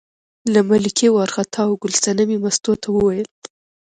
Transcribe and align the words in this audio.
له 0.53 0.59
ملکه 0.69 1.07
وار 1.11 1.29
خطا 1.35 1.63
و، 1.67 1.71
ګل 1.81 1.93
صنمې 2.03 2.37
مستو 2.43 2.73
ته 2.81 2.87
وویل. 2.91 3.29